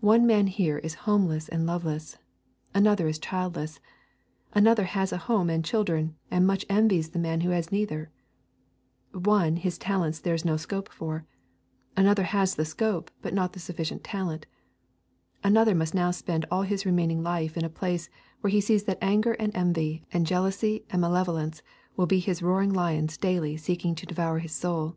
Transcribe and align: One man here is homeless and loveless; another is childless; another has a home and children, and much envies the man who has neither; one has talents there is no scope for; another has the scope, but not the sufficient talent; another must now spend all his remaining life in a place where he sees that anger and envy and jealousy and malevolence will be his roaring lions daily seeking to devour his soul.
One 0.00 0.26
man 0.26 0.46
here 0.46 0.78
is 0.78 0.94
homeless 1.04 1.46
and 1.46 1.66
loveless; 1.66 2.16
another 2.72 3.06
is 3.08 3.18
childless; 3.18 3.78
another 4.54 4.84
has 4.84 5.12
a 5.12 5.18
home 5.28 5.50
and 5.50 5.62
children, 5.62 6.16
and 6.30 6.46
much 6.46 6.64
envies 6.70 7.10
the 7.10 7.18
man 7.18 7.42
who 7.42 7.50
has 7.50 7.70
neither; 7.70 8.10
one 9.12 9.56
has 9.58 9.76
talents 9.76 10.18
there 10.18 10.32
is 10.32 10.46
no 10.46 10.56
scope 10.56 10.88
for; 10.88 11.26
another 11.94 12.22
has 12.22 12.54
the 12.54 12.64
scope, 12.64 13.10
but 13.20 13.34
not 13.34 13.52
the 13.52 13.60
sufficient 13.60 14.02
talent; 14.02 14.46
another 15.44 15.74
must 15.74 15.92
now 15.94 16.10
spend 16.10 16.46
all 16.50 16.62
his 16.62 16.86
remaining 16.86 17.22
life 17.22 17.54
in 17.54 17.62
a 17.66 17.68
place 17.68 18.08
where 18.40 18.50
he 18.50 18.62
sees 18.62 18.84
that 18.84 18.96
anger 19.02 19.34
and 19.34 19.54
envy 19.54 20.06
and 20.10 20.26
jealousy 20.26 20.86
and 20.88 21.02
malevolence 21.02 21.60
will 21.98 22.06
be 22.06 22.18
his 22.20 22.40
roaring 22.42 22.72
lions 22.72 23.18
daily 23.18 23.58
seeking 23.58 23.94
to 23.94 24.06
devour 24.06 24.38
his 24.38 24.52
soul. 24.54 24.96